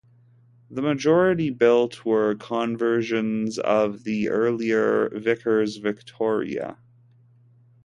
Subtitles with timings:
[0.71, 6.79] The majority built were conversions of the earlier Vickers Victoria.